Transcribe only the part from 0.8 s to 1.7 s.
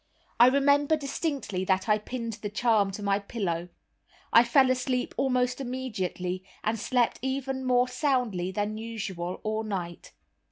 distinctly